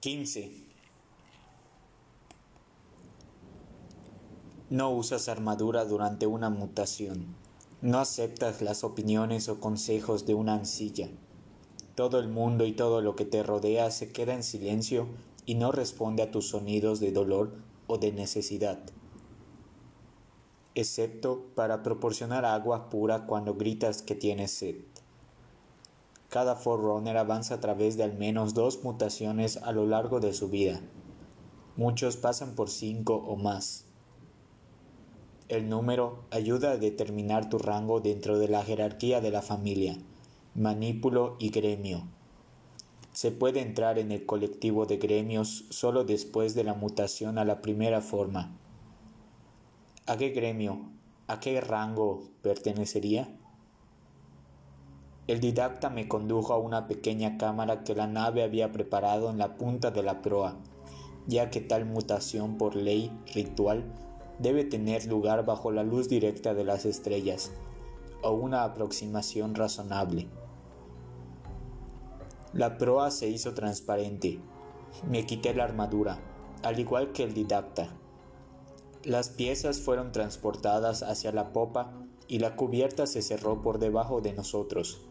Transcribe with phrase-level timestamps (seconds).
[0.00, 0.52] 15.
[4.70, 7.34] No usas armadura durante una mutación.
[7.82, 11.08] No aceptas las opiniones o consejos de una ancilla.
[11.96, 15.08] Todo el mundo y todo lo que te rodea se queda en silencio
[15.46, 17.56] y no responde a tus sonidos de dolor
[17.88, 18.78] o de necesidad,
[20.76, 24.76] excepto para proporcionar agua pura cuando gritas que tienes sed.
[26.28, 30.48] Cada Forerunner avanza a través de al menos dos mutaciones a lo largo de su
[30.48, 30.80] vida.
[31.76, 33.86] Muchos pasan por cinco o más.
[35.48, 39.96] El número ayuda a determinar tu rango dentro de la jerarquía de la familia,
[40.54, 42.02] manípulo y gremio.
[43.12, 47.62] Se puede entrar en el colectivo de gremios solo después de la mutación a la
[47.62, 48.54] primera forma.
[50.06, 50.90] ¿A qué gremio,
[51.26, 53.34] a qué rango pertenecería?
[55.28, 59.58] El didacta me condujo a una pequeña cámara que la nave había preparado en la
[59.58, 60.56] punta de la proa,
[61.26, 63.84] ya que tal mutación por ley ritual
[64.38, 67.52] debe tener lugar bajo la luz directa de las estrellas,
[68.22, 70.28] o una aproximación razonable.
[72.54, 74.40] La proa se hizo transparente.
[75.10, 76.18] Me quité la armadura,
[76.62, 77.90] al igual que el didacta.
[79.04, 81.92] Las piezas fueron transportadas hacia la popa
[82.28, 85.07] y la cubierta se cerró por debajo de nosotros.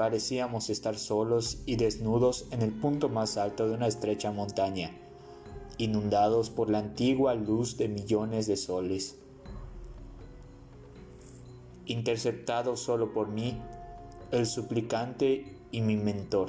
[0.00, 4.92] Parecíamos estar solos y desnudos en el punto más alto de una estrecha montaña
[5.76, 9.18] inundados por la antigua luz de millones de soles.
[11.84, 13.60] Interceptado solo por mí,
[14.30, 16.48] el suplicante y mi mentor.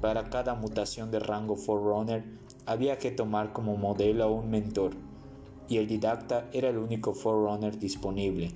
[0.00, 2.24] Para cada mutación de rango Forerunner
[2.66, 4.90] había que tomar como modelo a un mentor,
[5.68, 8.50] y el didacta era el único Forerunner disponible.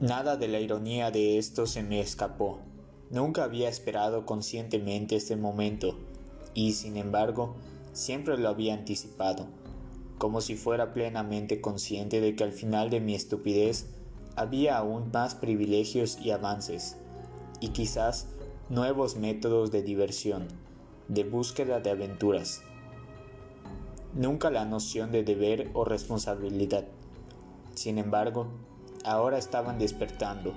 [0.00, 2.60] Nada de la ironía de esto se me escapó.
[3.10, 5.94] Nunca había esperado conscientemente este momento
[6.54, 7.54] y, sin embargo,
[7.92, 9.46] siempre lo había anticipado,
[10.16, 13.88] como si fuera plenamente consciente de que al final de mi estupidez
[14.36, 16.96] había aún más privilegios y avances,
[17.60, 18.26] y quizás
[18.70, 20.48] nuevos métodos de diversión,
[21.08, 22.62] de búsqueda de aventuras.
[24.14, 26.86] Nunca la noción de deber o responsabilidad.
[27.74, 28.46] Sin embargo,
[29.04, 30.54] ahora estaban despertando.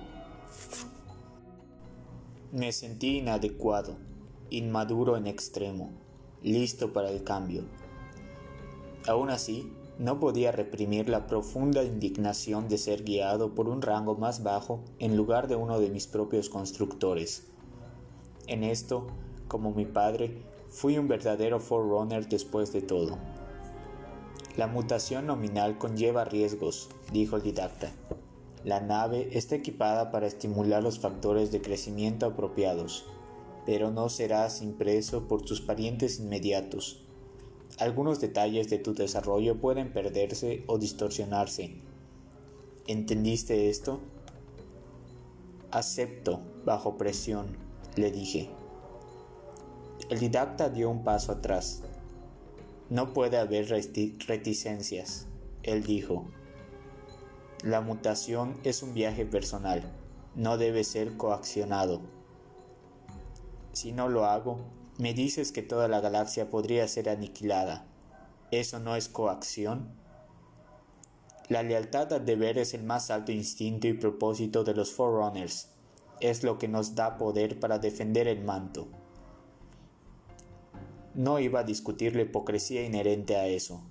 [2.52, 3.98] Me sentí inadecuado,
[4.50, 5.92] inmaduro en extremo,
[6.42, 7.64] listo para el cambio.
[9.08, 14.44] Aún así, no podía reprimir la profunda indignación de ser guiado por un rango más
[14.44, 17.48] bajo en lugar de uno de mis propios constructores.
[18.48, 19.08] En esto,
[19.48, 23.18] como mi padre, fui un verdadero forerunner después de todo.
[24.58, 27.92] La mutación nominal conlleva riesgos, dijo el didacta.
[28.66, 33.06] La nave está equipada para estimular los factores de crecimiento apropiados,
[33.66, 37.03] pero no serás impreso por tus parientes inmediatos.
[37.78, 41.75] Algunos detalles de tu desarrollo pueden perderse o distorsionarse.
[42.88, 44.00] ¿Entendiste esto?
[45.72, 47.57] Acepto, bajo presión,
[47.97, 48.50] le dije.
[50.09, 51.81] El didacta dio un paso atrás.
[52.90, 55.28] No puede haber reticencias,
[55.63, 56.28] él dijo.
[57.63, 59.90] La mutación es un viaje personal,
[60.35, 62.01] no debe ser coaccionado.
[63.72, 64.59] Si no lo hago,
[64.97, 67.85] me dices que toda la galaxia podría ser aniquilada.
[68.51, 69.88] ¿Eso no es coacción?
[71.47, 75.69] La lealtad al deber es el más alto instinto y propósito de los Forerunners.
[76.19, 78.90] Es lo que nos da poder para defender el manto.
[81.16, 83.81] No iba a discutir la hipocresía inherente a eso.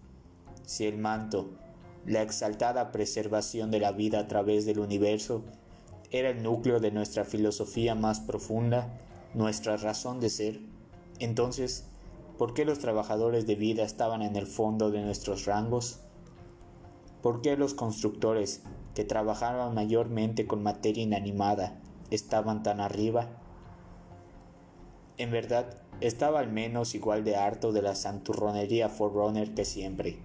[0.66, 1.58] Si el manto,
[2.06, 5.44] la exaltada preservación de la vida a través del universo
[6.10, 8.98] era el núcleo de nuestra filosofía más profunda,
[9.34, 10.60] nuestra razón de ser.
[11.20, 11.86] Entonces,
[12.38, 16.00] ¿por qué los trabajadores de vida estaban en el fondo de nuestros rangos?
[17.22, 18.62] ¿Por qué los constructores,
[18.94, 23.28] que trabajaban mayormente con materia inanimada, estaban tan arriba?
[25.18, 30.18] En verdad, estaba al menos igual de harto de la santurronería Forerunner que siempre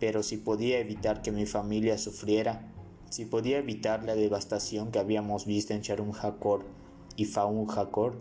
[0.00, 2.72] pero si podía evitar que mi familia sufriera,
[3.10, 6.64] si podía evitar la devastación que habíamos visto en Sharum Hakor
[7.16, 8.20] y Faun Hakor,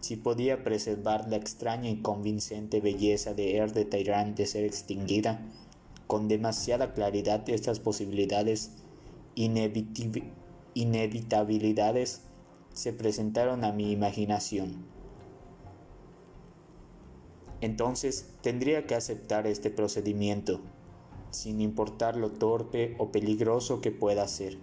[0.00, 5.40] si podía preservar la extraña y convincente belleza de Er de de ser extinguida,
[6.06, 8.72] con demasiada claridad estas posibilidades
[9.34, 12.20] inevitabilidades
[12.72, 14.84] se presentaron a mi imaginación.
[17.60, 20.60] Entonces tendría que aceptar este procedimiento
[21.34, 24.58] sin importar lo torpe o peligroso que pueda ser.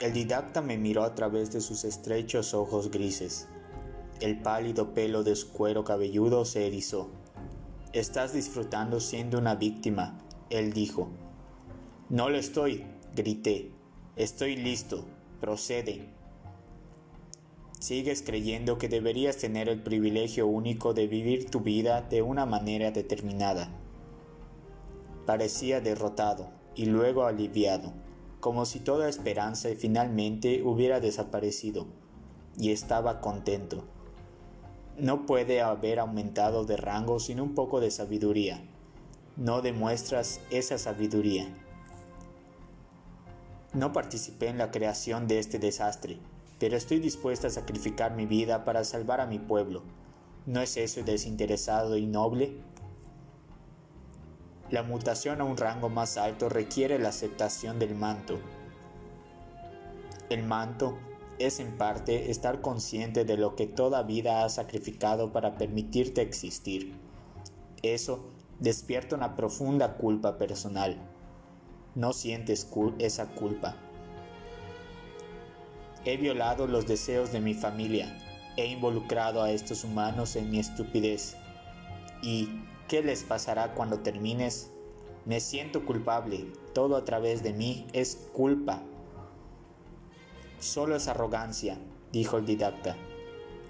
[0.00, 3.48] El didacta me miró a través de sus estrechos ojos grises.
[4.20, 7.10] El pálido pelo de su cuero cabelludo se erizó.
[7.92, 10.18] Estás disfrutando siendo una víctima,
[10.50, 11.08] él dijo.
[12.08, 12.84] No lo estoy,
[13.14, 13.70] grité.
[14.16, 15.04] Estoy listo.
[15.40, 16.08] Procede.
[17.84, 22.92] Sigues creyendo que deberías tener el privilegio único de vivir tu vida de una manera
[22.92, 23.68] determinada.
[25.26, 27.92] Parecía derrotado y luego aliviado
[28.40, 31.86] como si toda esperanza finalmente hubiera desaparecido,
[32.56, 33.84] y estaba contento.
[34.96, 38.64] No puede haber aumentado de rango sin un poco de sabiduría.
[39.36, 41.54] No demuestras esa sabiduría.
[43.74, 46.18] No participé en la creación de este desastre,
[46.58, 49.82] pero estoy dispuesta a sacrificar mi vida para salvar a mi pueblo.
[50.46, 52.56] ¿No es eso desinteresado y noble?
[54.70, 58.38] La mutación a un rango más alto requiere la aceptación del manto.
[60.30, 60.98] El manto
[61.38, 66.98] es en parte estar consciente de lo que toda vida ha sacrificado para permitirte existir.
[67.82, 68.24] Eso
[68.60, 70.96] despierta una profunda culpa personal.
[71.94, 72.68] No sientes
[72.98, 73.76] esa culpa.
[76.04, 78.18] He violado los deseos de mi familia.
[78.56, 81.36] He involucrado a estos humanos en mi estupidez.
[82.22, 82.48] Y
[82.88, 84.70] ¿Qué les pasará cuando termines?
[85.24, 86.52] Me siento culpable.
[86.74, 88.82] Todo a través de mí es culpa.
[90.60, 91.78] Solo es arrogancia,
[92.12, 92.96] dijo el didacta.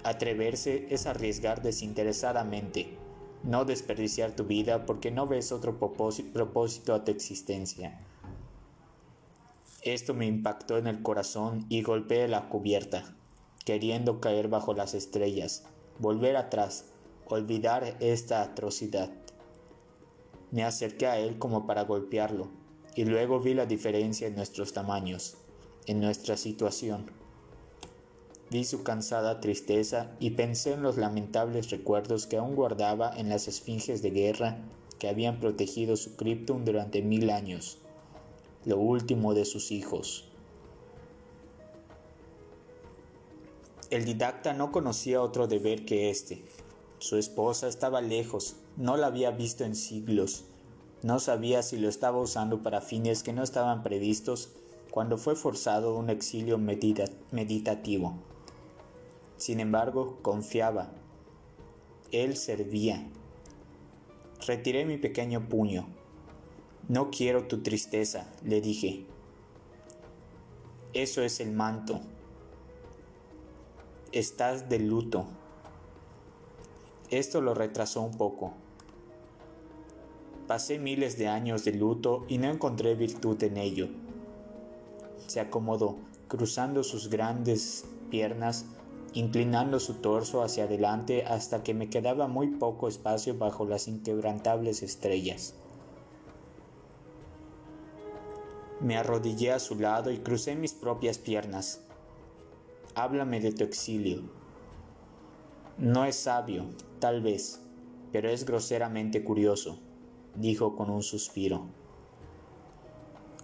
[0.03, 2.97] Atreverse es arriesgar desinteresadamente,
[3.43, 8.04] no desperdiciar tu vida porque no ves otro propósito a tu existencia.
[9.85, 13.15] Esto me impactó en el corazón y golpeé la cubierta,
[13.65, 15.63] queriendo caer bajo las estrellas,
[15.99, 16.85] volver atrás,
[17.27, 19.11] olvidar esta atrocidad.
[20.49, 22.49] Me acerqué a él como para golpearlo,
[22.95, 25.37] y luego vi la diferencia en nuestros tamaños,
[25.85, 27.11] en nuestra situación.
[28.49, 33.47] Vi su cansada tristeza y pensé en los lamentables recuerdos que aún guardaba en las
[33.47, 34.57] esfinges de guerra
[34.97, 37.84] que habían protegido su Krypton durante mil años,
[38.65, 40.29] lo último de sus hijos.
[43.91, 46.43] El didacta no conocía otro deber que este,
[46.97, 50.45] su esposa estaba lejos, no la había visto en siglos.
[51.03, 54.53] No sabía si lo estaba usando para fines que no estaban previstos
[54.89, 58.15] cuando fue forzado un exilio meditativo.
[59.37, 60.89] Sin embargo, confiaba.
[62.11, 63.07] Él servía.
[64.47, 65.87] Retiré mi pequeño puño.
[66.87, 69.07] No quiero tu tristeza, le dije.
[70.93, 71.99] Eso es el manto.
[74.11, 75.25] Estás de luto.
[77.09, 78.53] Esto lo retrasó un poco.
[80.45, 83.89] Pasé miles de años de luto y no encontré virtud en ello.
[85.25, 85.95] Se acomodó,
[86.27, 88.65] cruzando sus grandes piernas,
[89.13, 94.83] inclinando su torso hacia adelante hasta que me quedaba muy poco espacio bajo las inquebrantables
[94.83, 95.55] estrellas.
[98.85, 101.81] Me arrodillé a su lado y crucé mis propias piernas.
[102.93, 104.21] Háblame de tu exilio.
[105.79, 106.67] No es sabio,
[106.99, 107.59] tal vez,
[108.11, 109.79] pero es groseramente curioso,
[110.35, 111.65] dijo con un suspiro.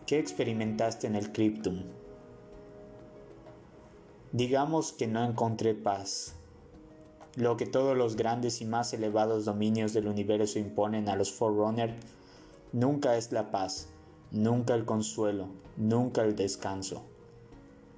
[0.05, 1.85] ¿Qué experimentaste en el Cryptum?
[4.33, 6.35] Digamos que no encontré paz.
[7.35, 11.95] Lo que todos los grandes y más elevados dominios del universo imponen a los Forerunner
[12.73, 13.87] nunca es la paz,
[14.31, 17.03] nunca el consuelo, nunca el descanso,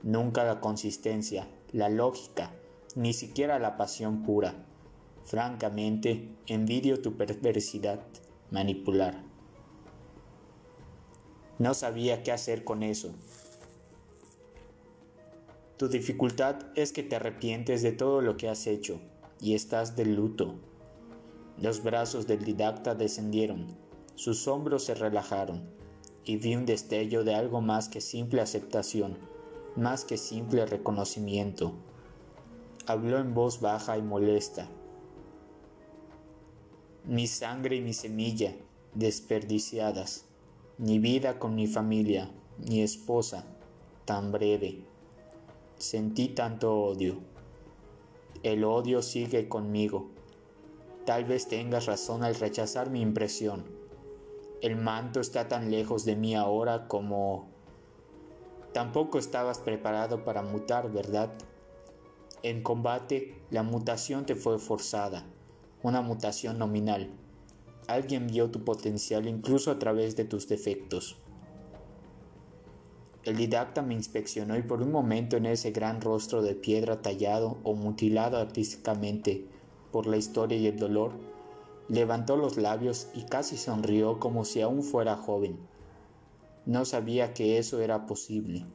[0.01, 2.51] nunca la consistencia, la lógica,
[2.95, 4.55] ni siquiera la pasión pura.
[5.23, 8.01] Francamente, envidio tu perversidad,
[8.51, 9.23] manipular.
[11.59, 13.11] No sabía qué hacer con eso.
[15.77, 18.99] Tu dificultad es que te arrepientes de todo lo que has hecho
[19.39, 20.55] y estás de luto.
[21.59, 23.67] Los brazos del didacta descendieron,
[24.15, 25.82] sus hombros se relajaron
[26.25, 29.17] y vi un destello de algo más que simple aceptación,
[29.75, 31.73] más que simple reconocimiento
[32.85, 34.67] habló en voz baja y molesta.
[37.05, 38.55] Mi sangre y mi semilla
[38.93, 40.25] desperdiciadas,
[40.77, 43.45] ni vida con mi familia, ni esposa,
[44.05, 44.83] tan breve.
[45.77, 47.19] Sentí tanto odio.
[48.43, 50.09] El odio sigue conmigo.
[51.05, 53.63] Tal vez tengas razón al rechazar mi impresión.
[54.63, 57.49] El manto está tan lejos de mí ahora como...
[58.71, 61.33] Tampoco estabas preparado para mutar, ¿verdad?
[62.43, 65.25] En combate, la mutación te fue forzada,
[65.81, 67.11] una mutación nominal.
[67.87, 71.17] Alguien vio tu potencial incluso a través de tus defectos.
[73.25, 77.57] El didacta me inspeccionó y por un momento en ese gran rostro de piedra tallado
[77.63, 79.45] o mutilado artísticamente
[79.91, 81.32] por la historia y el dolor,
[81.87, 85.59] levantó los labios y casi sonrió como si aún fuera joven.
[86.65, 88.65] No sabía que eso era posible.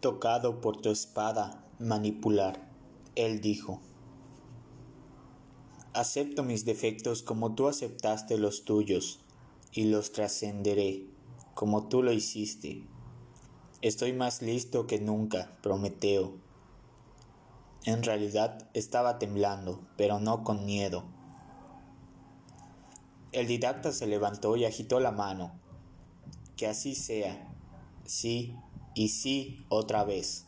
[0.00, 2.70] Tocado por tu espada manipular,
[3.16, 3.80] él dijo.
[5.92, 9.20] Acepto mis defectos como tú aceptaste los tuyos,
[9.72, 11.06] y los trascenderé,
[11.54, 12.82] como tú lo hiciste.
[13.82, 16.47] Estoy más listo que nunca, Prometeo.
[17.88, 21.04] En realidad estaba temblando, pero no con miedo.
[23.32, 25.58] El didacta se levantó y agitó la mano.
[26.54, 27.48] Que así sea.
[28.04, 28.54] Sí
[28.94, 30.44] y sí otra vez.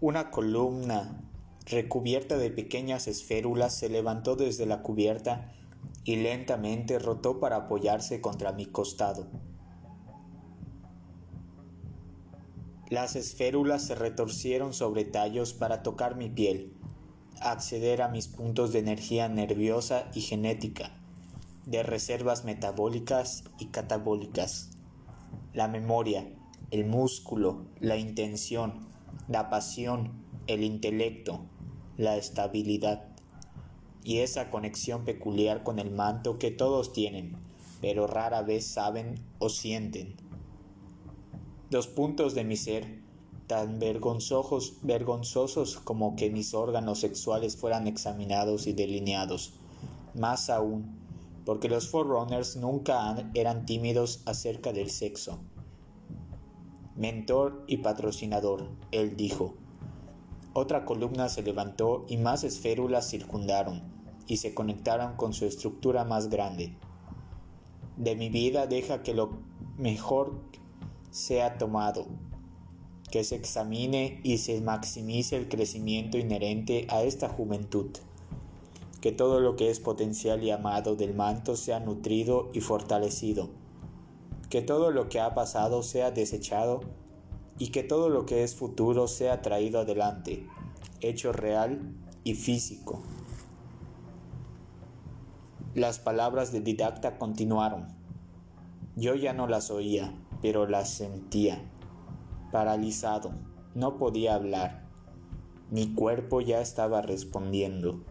[0.00, 1.20] Una columna
[1.66, 5.52] recubierta de pequeñas esférulas, se levantó desde la cubierta
[6.04, 9.26] y lentamente rotó para apoyarse contra mi costado.
[12.94, 16.72] Las esférulas se retorcieron sobre tallos para tocar mi piel,
[17.40, 20.92] acceder a mis puntos de energía nerviosa y genética,
[21.66, 24.78] de reservas metabólicas y catabólicas,
[25.54, 26.32] la memoria,
[26.70, 28.86] el músculo, la intención,
[29.26, 30.12] la pasión,
[30.46, 31.46] el intelecto,
[31.96, 33.08] la estabilidad
[34.04, 37.38] y esa conexión peculiar con el manto que todos tienen,
[37.80, 40.23] pero rara vez saben o sienten.
[41.74, 43.00] Dos puntos de mi ser,
[43.48, 49.54] tan vergonzosos, vergonzosos como que mis órganos sexuales fueran examinados y delineados,
[50.14, 50.96] más aún,
[51.44, 55.40] porque los Forerunners nunca eran tímidos acerca del sexo.
[56.94, 59.54] Mentor y patrocinador, él dijo,
[60.52, 63.82] otra columna se levantó y más esférulas circundaron
[64.28, 66.76] y se conectaron con su estructura más grande.
[67.96, 69.40] De mi vida deja que lo
[69.76, 70.54] mejor
[71.14, 72.06] sea tomado,
[73.08, 77.86] que se examine y se maximice el crecimiento inherente a esta juventud,
[79.00, 83.50] que todo lo que es potencial y amado del manto sea nutrido y fortalecido,
[84.50, 86.80] que todo lo que ha pasado sea desechado
[87.60, 90.48] y que todo lo que es futuro sea traído adelante,
[91.00, 91.94] hecho real
[92.24, 93.04] y físico.
[95.76, 97.86] Las palabras de didacta continuaron.
[98.96, 100.12] Yo ya no las oía,
[100.44, 101.58] pero las sentía.
[102.52, 103.32] Paralizado,
[103.74, 104.90] no podía hablar.
[105.70, 108.04] Mi cuerpo ya estaba respondiendo.